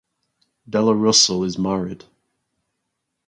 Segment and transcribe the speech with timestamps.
[0.67, 2.05] Della Russell is married.